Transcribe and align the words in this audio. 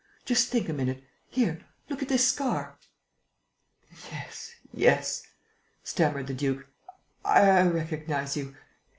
Just 0.25 0.49
think 0.49 0.67
a 0.67 0.73
minute.... 0.73 1.03
Here, 1.29 1.61
look 1.87 2.01
at 2.01 2.07
this 2.09 2.27
scar...." 2.27 2.79
"Yes, 4.09 4.55
yes," 4.73 5.21
stammered 5.83 6.25
the 6.25 6.33
duke, 6.33 6.65
"I 7.23 7.61
recognize 7.67 8.35
you. 8.35 8.55